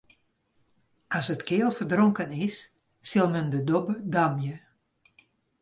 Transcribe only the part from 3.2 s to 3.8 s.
men de